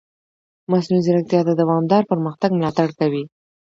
مصنوعي 0.71 1.01
ځیرکتیا 1.05 1.39
د 1.45 1.51
دوامدار 1.61 2.03
پرمختګ 2.11 2.49
ملاتړ 2.57 2.89
کوي. 2.99 3.23